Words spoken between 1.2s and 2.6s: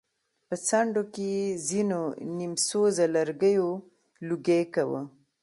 يې ځېنو نيم